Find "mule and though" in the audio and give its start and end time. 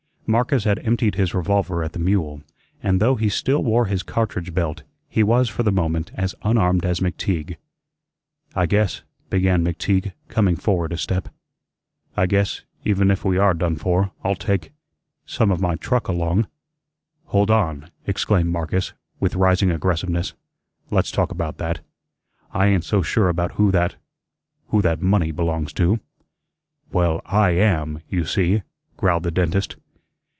1.99-3.15